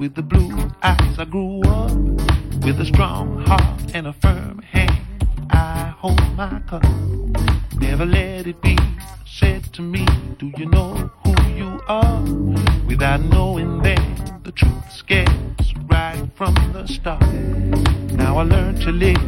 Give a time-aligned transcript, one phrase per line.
[0.00, 0.50] with the blue
[0.82, 1.18] eyes.
[1.18, 1.92] I grew up
[2.64, 5.26] with a strong heart and a firm hand.
[5.50, 6.82] I hold my cup,
[7.76, 8.78] never let it be
[9.26, 10.06] said to me.
[10.38, 12.22] Do you know who you are?
[12.86, 17.20] Without knowing that the truth scares right from the start.
[18.14, 19.20] Now I learn to live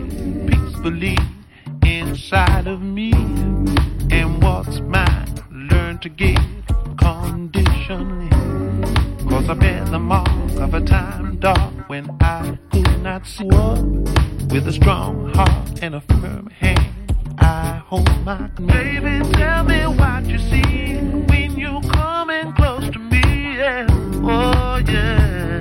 [0.48, 1.18] peacefully
[1.84, 3.12] inside of me,
[4.10, 6.38] and what's mine, learn to give
[6.96, 8.51] conditionally.
[9.42, 10.28] Cause I bear the mark
[10.60, 13.42] of a time dark when I could not see.
[13.42, 19.02] With a strong heart and a firm hand, I hold my command.
[19.02, 20.94] Baby, tell me what you see
[21.26, 23.56] when you coming close to me.
[23.56, 23.88] Yeah.
[23.90, 25.51] Oh, yeah.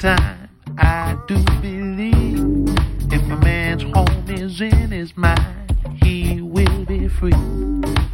[0.00, 0.48] Time.
[0.78, 2.74] I do believe
[3.12, 7.34] if a man's home is in his mind, he will be free.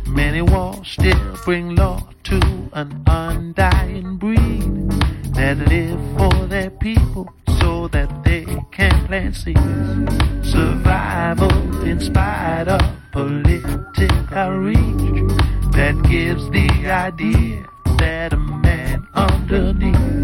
[0.08, 2.40] Many wars still bring law to
[2.72, 4.90] an undying breed
[5.34, 9.60] that live for their people so that they can plant seeds.
[10.42, 12.82] Survival in spite of
[13.12, 15.32] political reach
[15.70, 17.64] that gives the idea
[17.98, 20.15] that a man underneath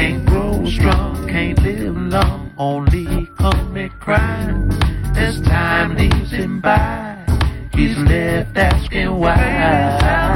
[0.00, 4.70] can't grow strong, can't live long, only commit crime.
[5.14, 7.18] As time leaves him by,
[7.74, 10.29] he's left asking why.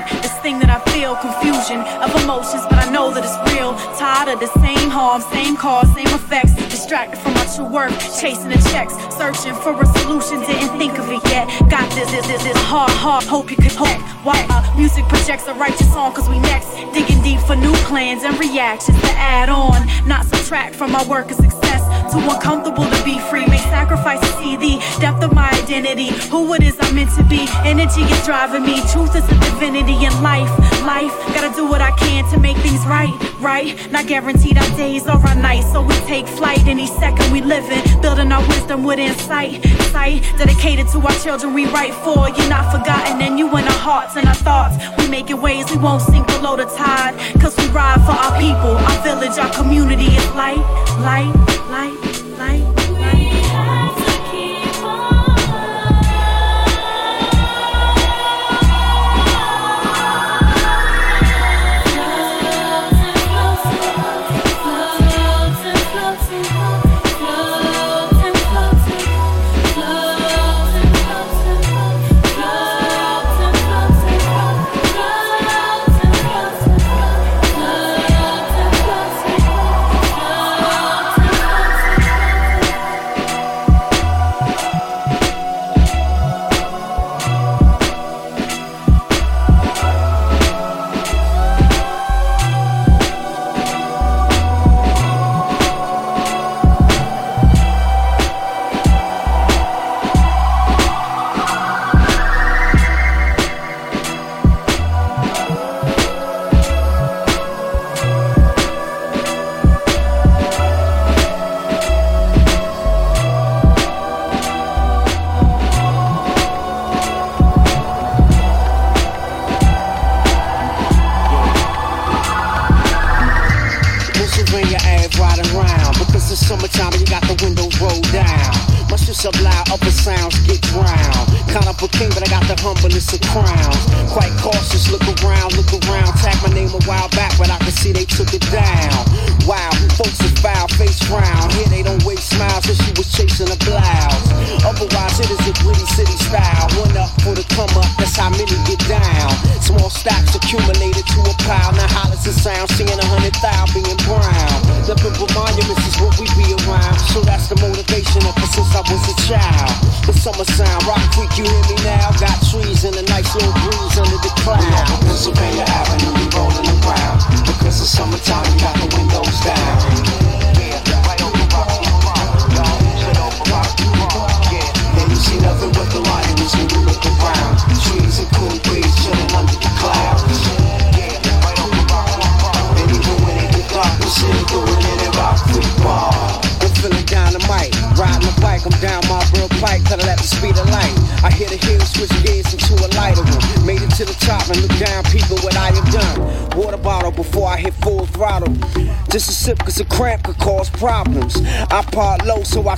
[0.00, 0.22] point.
[0.22, 3.74] This thing that I feel, confusion of emotions, but I know that it's real.
[3.96, 6.54] Tired of the same harm, same cause, same effects.
[6.68, 10.40] Distracted from my true worth, chasing the checks, searching for a solution.
[10.40, 11.48] Didn't think of it yet.
[11.70, 13.24] Got this, this, this, this hard, hard.
[13.24, 14.00] Hope you could hope.
[14.24, 16.68] Why uh, music projects a righteous song, cause we next.
[16.92, 21.30] Digging deep for new plans and reactions to add on, not subtract from my work
[21.30, 21.85] of success.
[22.12, 23.46] Too uncomfortable to be free.
[23.46, 26.08] Make sacrifice to see the depth of my identity.
[26.30, 27.46] Who it is I'm meant to be.
[27.64, 28.80] Energy is driving me.
[28.92, 31.12] Truth is a divinity in life life.
[31.34, 33.74] Gotta do what I can to make things right, right?
[33.90, 37.68] Not guaranteed our days or our nights, so we take flight any second we live
[37.70, 37.82] in.
[38.00, 41.52] Building our wisdom with insight, sight dedicated to our children.
[41.52, 44.76] We write for you're not forgotten, and you in our hearts and our thoughts.
[44.98, 48.78] We making ways we won't sink below the tide, cause we ride for our people,
[48.88, 50.06] our village, our community.
[50.06, 50.62] It's light,
[51.02, 51.34] light,
[51.68, 51.98] light,
[52.38, 52.85] light.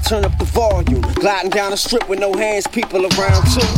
[0.08, 1.04] turn up the volume.
[1.20, 3.68] Gliding down the strip with no hands, people around too.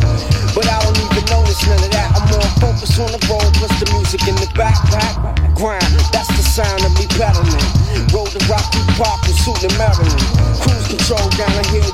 [0.55, 2.07] But I don't even notice none of that.
[2.15, 5.19] I'm more focused on the road, plus the music in the backpack.
[5.59, 5.83] Grind,
[6.15, 7.67] that's the sign of me pedaling.
[8.15, 10.23] Road to Rocky Park and shooting Maryland.
[10.63, 11.90] Cruise control down a hill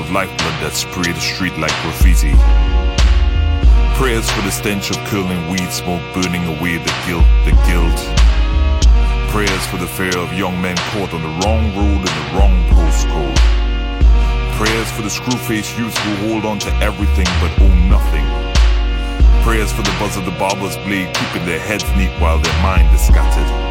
[0.00, 2.32] of lifeblood that spray the street like graffiti.
[3.98, 8.00] Prayers for the stench of curling weed smoke burning away the guilt, the guilt.
[9.28, 12.56] Prayers for the fear of young men caught on the wrong road in the wrong
[12.72, 13.36] postcode.
[14.56, 18.24] Prayers for the screw-faced youth who hold on to everything but own nothing.
[19.42, 22.94] Prayers for the buzz of the barber's blade keeping their heads neat while their mind
[22.94, 23.69] is scattered.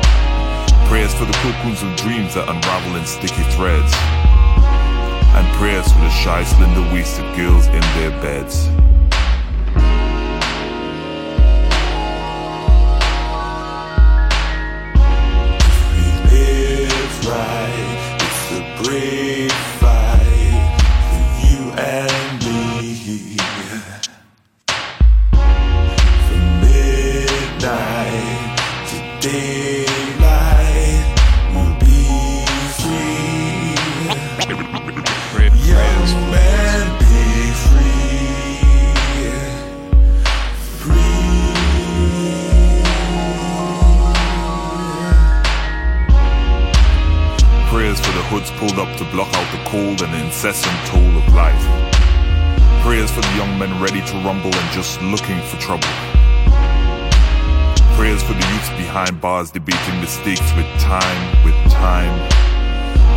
[0.89, 3.93] Prayers for the cocoons of dreams that unravel in sticky threads
[5.38, 8.67] and prayers for the shy, slender waisted girls in their beds.
[49.79, 51.65] Cold and incessant toll of life.
[52.83, 55.93] Prayers for the young men ready to rumble and just looking for trouble.
[57.95, 62.13] Prayers for the youths behind bars debating mistakes with time, with time.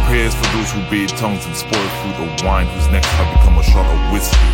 [0.07, 3.59] Prayers for those who bathe tongues in spoiled fruit or wine whose necks have become
[3.59, 4.53] a shot of whiskey.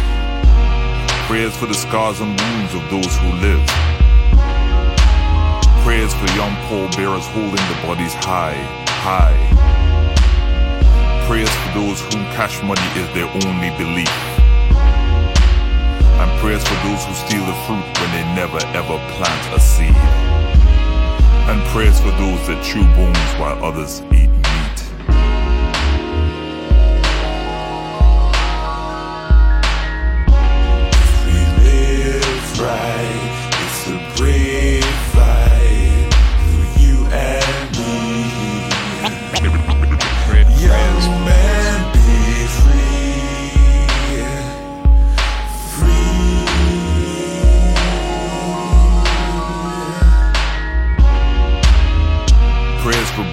[1.29, 3.65] Prayers for the scars and wounds of those who live.
[5.85, 8.57] Prayers for young pallbearers holding the bodies high,
[9.05, 9.68] high.
[11.29, 14.09] Prayers for those whom cash money is their only belief.
[16.17, 19.95] And prayers for those who steal the fruit when they never ever plant a seed.
[21.51, 24.28] And prayers for those that chew bones while others eat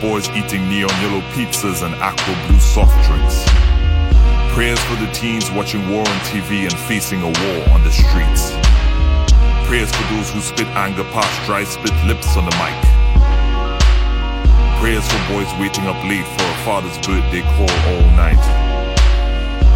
[0.09, 3.41] boys eating neon yellow pizzas and aqua blue soft drinks.
[4.53, 8.53] Prayers for the teens watching war on TV and facing a war on the streets.
[9.67, 12.77] Prayers for those who spit anger past dry spit lips on the mic.
[14.79, 18.43] Prayers for boys waiting up late for a father's birthday call all night.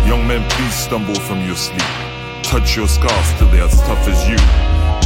[0.05, 1.91] Young men, please stumble from your sleep.
[2.43, 4.37] Touch your scars till they're as tough as you.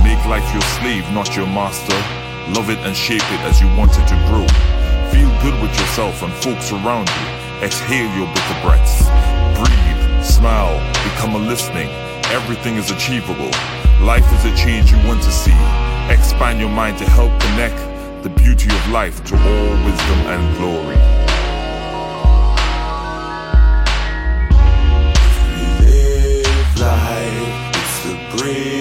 [0.03, 1.95] Make life your slave, not your master.
[2.51, 4.72] Love it and shape it as you want it to grow.
[5.13, 7.27] Feel good with yourself and folks around you.
[7.61, 9.05] Exhale your bitter breaths.
[9.59, 11.87] Breathe, smile, become a listening.
[12.33, 13.51] Everything is achievable.
[14.01, 15.55] Life is a change you want to see.
[16.09, 17.77] Expand your mind to help connect
[18.23, 20.97] the beauty of life to all wisdom and glory.
[28.43, 28.72] We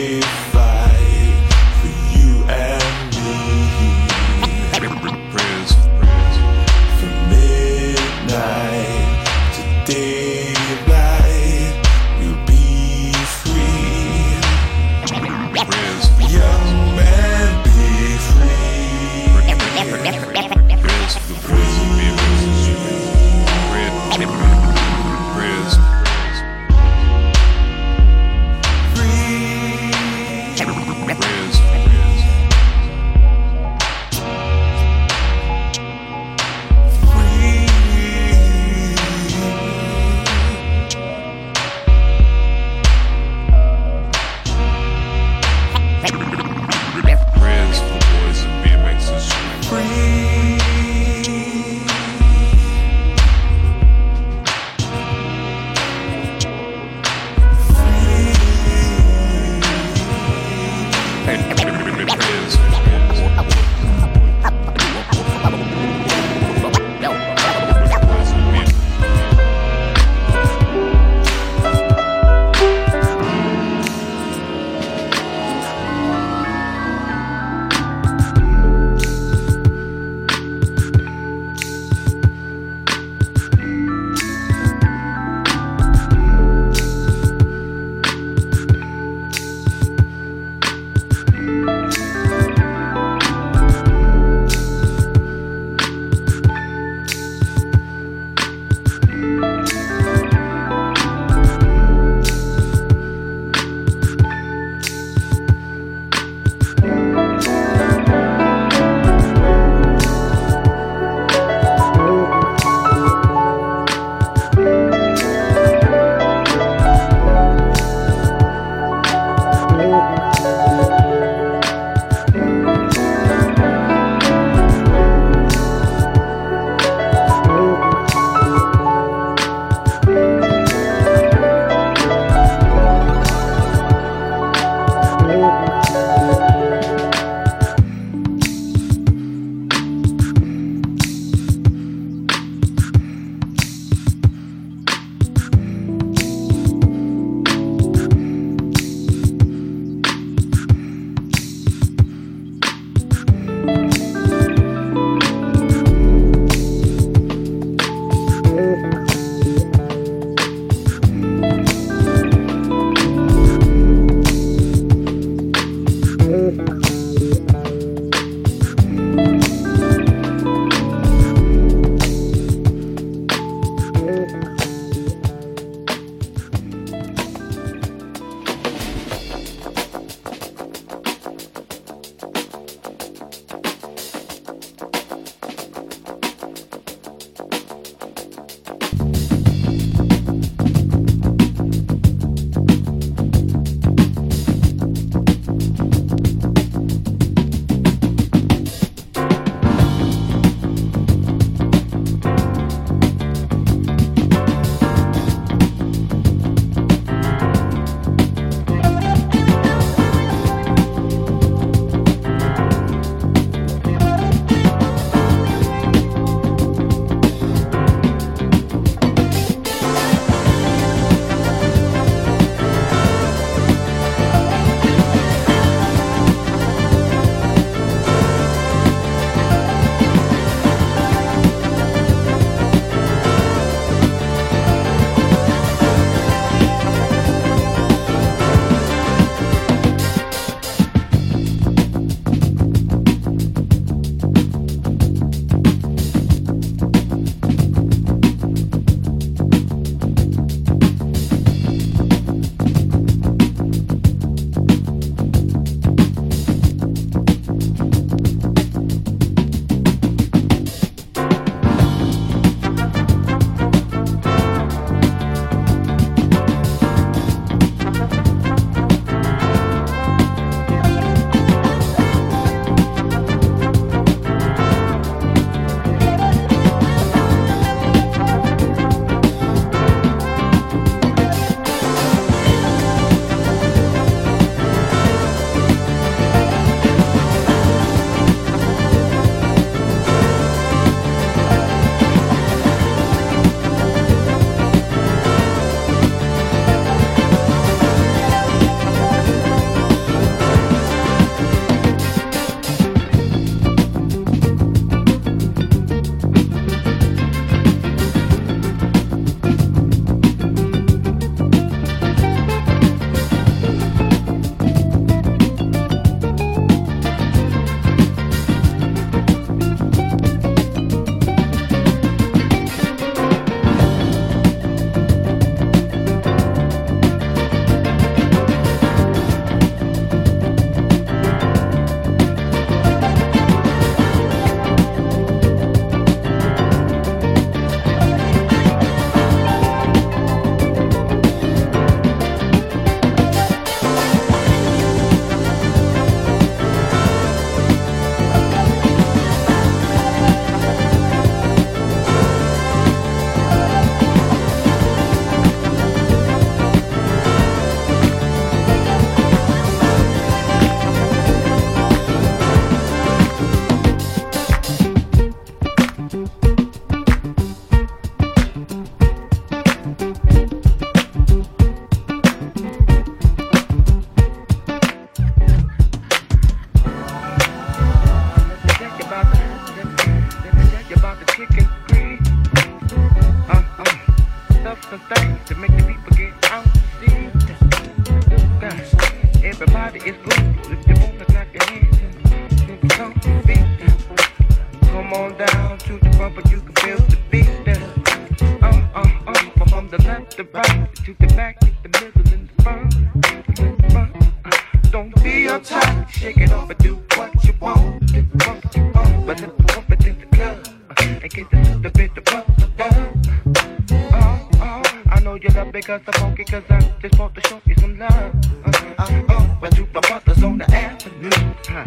[415.43, 418.13] get love because the funky cause I just want to show you some love.
[418.13, 418.95] Uh-huh.
[418.99, 421.31] I'm up with you, my brothers on the avenue.
[421.67, 421.85] Huh.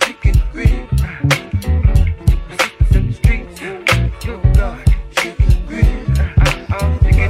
[0.00, 0.88] Chicken green.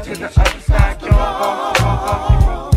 [0.03, 1.13] To the other side, y'all.
[1.13, 2.71] Uh-huh.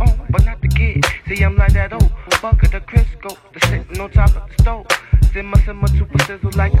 [0.00, 1.04] Oh, but not the kid.
[1.28, 2.10] See, I'm like that old
[2.40, 4.86] bunk of the Crisco, the sitting on top of the stove.
[5.34, 6.72] Simmer, simmer, super sizzle like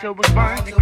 [0.00, 0.79] till was burning.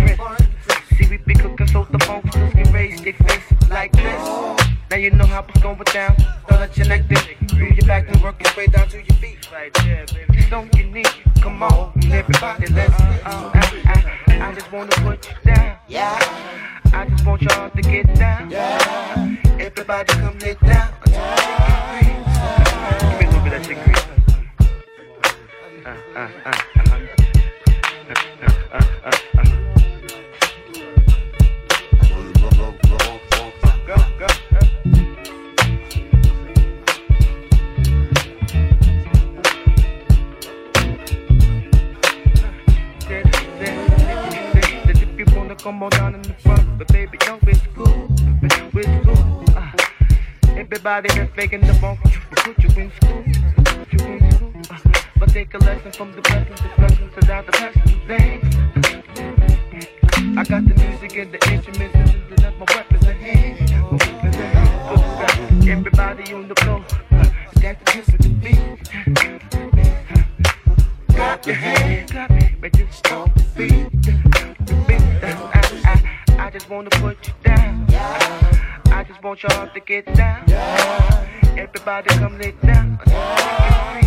[76.68, 77.86] just wanna put you down.
[77.88, 78.82] Yeah.
[78.92, 80.44] I just want y'all to get down.
[80.46, 81.56] Yeah.
[81.56, 83.00] Everybody come lay down.
[83.06, 84.04] Yeah.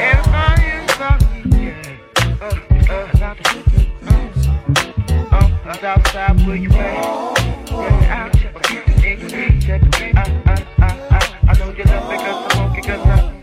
[0.00, 0.88] Everybody is.
[0.98, 1.84] Yeah.
[2.40, 2.46] Uh,
[2.88, 3.58] uh, uh, uh,
[5.36, 6.78] uh, outside where you at?
[7.68, 8.30] Yeah.
[11.46, 13.36] I, know you love me cause I'm funky cause I.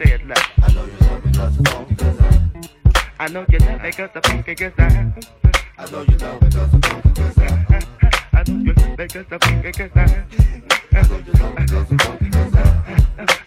[0.64, 1.96] I know you love me cause I'm funky
[4.80, 4.90] I.
[5.78, 7.67] I know you love me I'm funky cause I.
[8.98, 10.24] Make us a big exercise.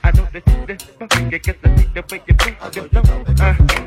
[0.05, 3.80] I know that this fucking gets the way you make yourself.